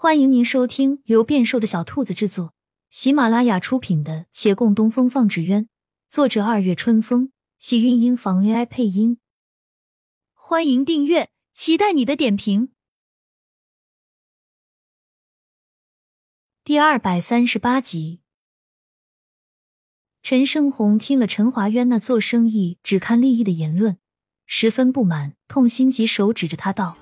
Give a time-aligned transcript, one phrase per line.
[0.00, 2.54] 欢迎您收听由变瘦的小兔子制作、
[2.88, 5.64] 喜马拉雅出品的《且共东风放纸鸢》，
[6.08, 9.18] 作者二月春风，喜韵音房 AI 配音。
[10.34, 12.68] 欢迎订阅，期待你的点评。
[16.62, 18.20] 第二百三十八集，
[20.22, 23.98] 陈胜红听了陈华渊那做生意只看利益的言论，
[24.46, 26.96] 十分不满，痛心疾首，指着他道：“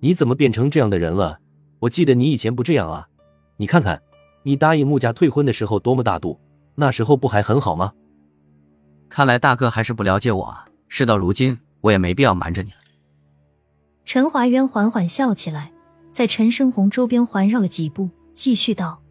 [0.00, 1.40] 你怎么变成这样的人了？”
[1.84, 3.06] 我记得你以前不这样啊，
[3.58, 4.00] 你看看，
[4.42, 6.40] 你答应穆家退婚的时候多么大度，
[6.76, 7.92] 那时候不还很好吗？
[9.10, 10.64] 看来大哥还是不了解我啊。
[10.88, 12.76] 事到如今，我也没必要瞒着你了。
[14.06, 15.72] 陈华渊缓缓笑起来，
[16.10, 19.02] 在陈胜红周边环绕了几步，继续道：“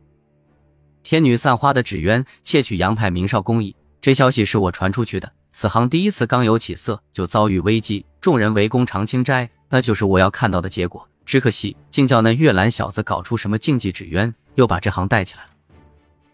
[1.04, 5.32] 天女散花的纸鸢窃取杨派明少工艺，这消息是我传出去的。
[5.52, 15.50] 此行第一次刚有起色，就遭遇危机，众人围攻长青斋，那就是我要看到的结果。”只可惜，竟叫那月兰小子搞出什么禁忌纸鸢，又把这行带起来了，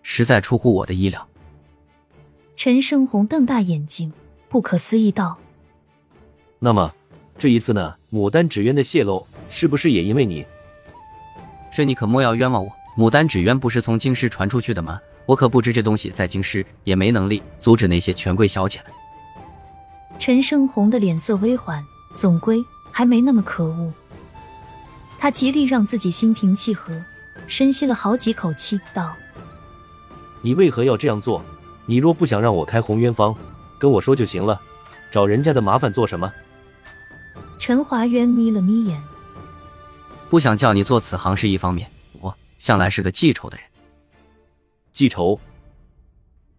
[0.01, 1.27] 实在出乎我的意料。
[2.55, 4.11] 陈胜红瞪大眼睛，
[4.49, 5.37] 不可思议道
[6.59, 6.93] ：“那么，
[7.37, 7.95] 这一次呢？
[8.11, 10.45] 牡丹纸鸢的泄露，是不是也因为你？
[11.73, 12.71] 这你可莫要冤枉我。
[12.97, 14.99] 牡丹纸鸢不是从京师传出去的吗？
[15.25, 18.81] 我可不知这东西在京师，也没能力阻止那些权贵小姐。”
[20.19, 21.81] 陈胜红的脸色微缓，
[22.13, 23.93] 总归还没那么可恶。
[25.19, 26.93] 他极力让自己心平气和，
[27.45, 29.13] 深吸了好几口气，道
[30.41, 31.43] ：“你为何要这样做？
[31.85, 33.35] 你若不想让我开红渊坊，
[33.77, 34.57] 跟我说就行了，
[35.11, 36.31] 找人家的麻烦做什么？”
[37.59, 38.97] 陈华渊眯了眯眼，
[40.29, 43.65] 不想叫你做此行是一方面，我向来是个记仇的人。
[44.93, 45.37] 记仇？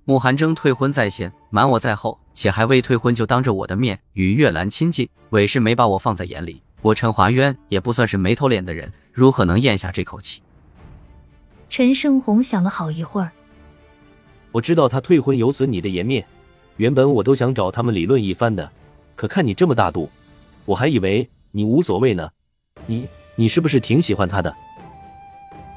[0.04, 6.62] 慕寒征退婚在先，瞒我在后，且还未退婚就当着我的面与月兰亲近，委实没把我放在眼里。
[6.82, 10.42] 我陈华渊也不算是没头脸的人，如何能咽下这口气？
[11.68, 13.30] 陈胜红想了好一会儿，
[14.50, 16.26] 我知道他退婚有损你的颜面，
[16.78, 18.70] 原本我都想找他们理论一番的，
[19.14, 20.10] 可看你这么大度，
[20.64, 22.28] 我还以为你无所谓呢。
[22.86, 24.52] 你你是不是挺喜欢他的？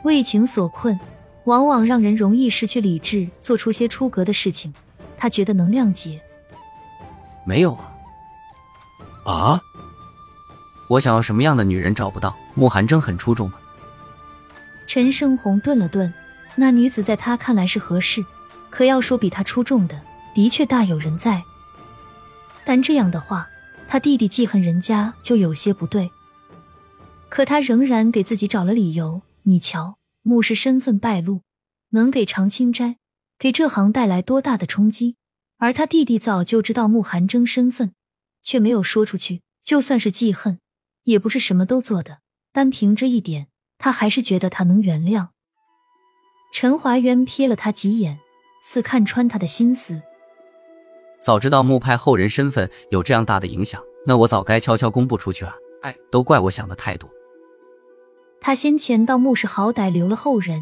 [0.04, 1.00] 为情所困，
[1.44, 4.74] 往往让人容易失去理智，做出些出格的事情。
[5.18, 6.20] 他觉得能谅解。
[7.46, 7.94] 没有啊。
[9.26, 9.62] 啊？
[10.88, 12.36] 我想要什么样的女人找不到？
[12.56, 13.60] 慕寒征很出众吗？
[14.88, 16.14] 陈胜红顿了顿，
[16.56, 18.24] 那女子在他看来是合适，
[18.70, 20.00] 可要说比他出众的，
[20.36, 21.42] 的确大有人在。
[22.66, 23.48] 但这样的话，
[23.88, 26.10] 他弟弟记恨人家就有些不对。
[27.30, 29.22] 可他仍然给自己找了理由。
[29.44, 31.42] 你瞧，穆氏身份败露，
[31.90, 32.98] 能给长青斋、
[33.40, 35.16] 给这行带来多大的冲击？
[35.58, 37.94] 而他弟弟早就知道慕寒征身份，
[38.42, 39.42] 却没有说出去。
[39.64, 40.60] 就算是记恨。
[41.04, 42.20] 也不是什么都做的，
[42.52, 43.48] 单凭这一点，
[43.78, 45.30] 他还是觉得他能原谅。
[46.54, 48.20] 陈华渊瞥了他几眼，
[48.64, 50.02] 似看穿他的心思。
[51.20, 55.54] 早知道木派后人身份有这样大的影响，那我早该悄悄公布出去啊！
[55.82, 57.10] 哎，都怪我想的太多。
[58.40, 60.62] 他先前到穆氏好歹留了后人，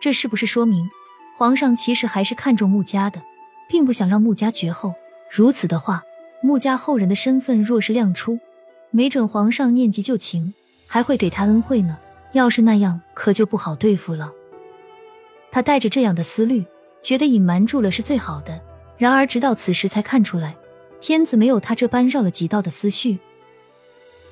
[0.00, 0.88] 这是不是说明
[1.36, 3.22] 皇上其实还是看重穆家的，
[3.68, 4.94] 并不想让穆家绝后？
[5.30, 6.02] 如此的话，
[6.42, 8.38] 穆家后人的身份若是亮出，
[8.90, 10.54] 没准皇上念及旧情，
[10.86, 11.98] 还会给他恩惠呢。
[12.32, 14.32] 要是那样，可就不好对付了。
[15.50, 16.64] 他带着这样的思虑，
[17.00, 18.60] 觉得隐瞒住了是最好的。
[18.98, 20.56] 然而直到此时才看出来，
[21.00, 23.18] 天子没有他这般绕了几道的思绪。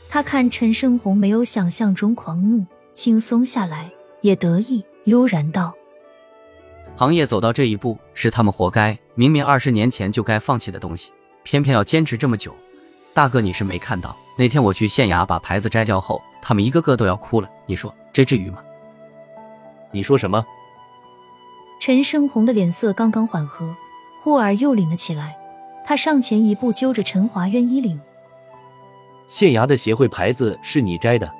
[0.09, 3.91] 他看陈胜红没有想象中狂怒，轻松下来，
[4.21, 5.75] 也得意悠然道
[6.97, 8.99] ：“行业走到这一步，是他们活该。
[9.15, 11.12] 明明二十年前就该放弃的东西，
[11.45, 12.55] 偏偏要坚持这么久。
[13.15, 17.49] 大哥，你是没看到。”那天我去县衙把牌子摘掉后，他们一个个都要哭了。
[17.65, 18.59] 你说这至于吗？
[19.91, 20.45] 你说什么？
[21.81, 23.75] 陈胜红的脸色刚刚缓和，
[24.23, 25.37] 忽而又凛了起来。
[25.85, 27.99] 他上前一步，揪着陈华渊衣领
[29.29, 31.31] ：“县衙的协会牌子是你摘的？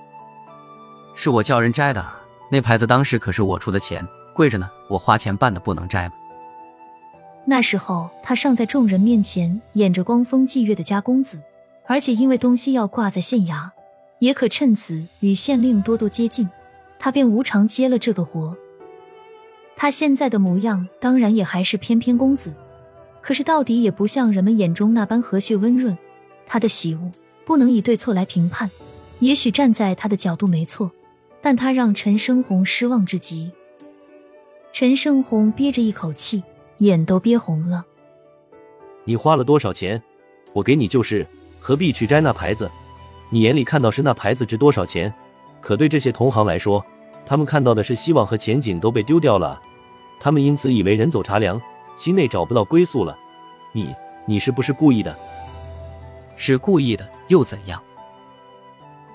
[1.15, 2.07] 是我叫人摘的。
[2.51, 4.71] 那牌子当时可是我出的钱，贵着呢。
[4.89, 6.15] 我花钱办的，不能摘吗？”
[7.45, 11.41] 那时候他尚在众人面前演着光风霁月的家公子。
[11.87, 13.71] 而且因为东西要挂在县衙，
[14.19, 16.49] 也可趁此与县令多多接近，
[16.99, 18.57] 他便无偿接了这个活。
[19.77, 22.55] 他现在的模样当然也还是翩翩公子，
[23.21, 25.97] 可是到底也不像人们眼中那般和煦温润。
[26.47, 27.11] 他的喜恶
[27.45, 28.71] 不能以对错来评判，
[29.19, 30.91] 也许站在他的角度没错，
[31.41, 33.53] 但他让陈生红失望至极。
[34.73, 36.43] 陈生红憋着一口气，
[36.79, 37.85] 眼都憋红了。
[39.05, 40.03] 你花了多少钱？
[40.53, 41.27] 我给你就是。
[41.67, 42.71] 何必去摘那牌子？
[43.29, 45.13] 你眼里看到是那牌子值多少钱？
[45.61, 46.81] 可对这些同行来说，
[47.27, 49.61] 他们看到的是希望和前景都被丢掉了，
[50.21, 51.61] 他们因此以为人走茶凉，
[51.99, 53.19] 心内找不到归宿了。
[53.73, 53.93] 你，
[54.27, 55.13] 你是不是故意的？
[56.37, 57.83] 是故意的，又怎样？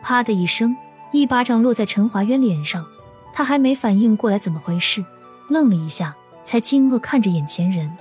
[0.03, 0.75] 啪的一声，
[1.13, 2.85] 一巴掌落在陈华渊脸上，
[3.31, 5.05] 他还没反应过来怎么回事，
[5.47, 6.13] 愣了一下，
[6.43, 7.95] 才惊愕看着眼前人。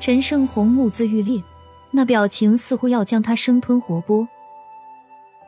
[0.00, 1.40] 陈胜红目眦欲裂，
[1.92, 4.26] 那表情似乎要将他生吞活剥。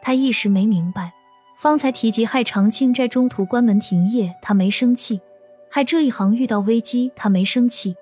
[0.03, 1.13] 他一时没明白，
[1.57, 5.21] 方才提及害长青斋中途关门停业，他没生气；
[5.71, 7.95] 害这一行遇到危机，他没生气。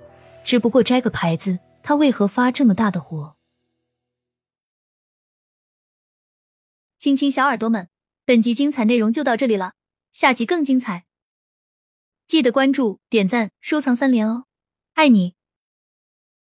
[0.43, 3.37] 只不过摘个牌子，他为何发这么大的火？
[6.97, 7.89] 亲亲小耳朵们，
[8.25, 9.73] 本集精彩内容就到这里了，
[10.13, 11.05] 下集更精彩，
[12.27, 14.45] 记得关注、点赞、收藏三连哦，
[14.95, 15.35] 爱你！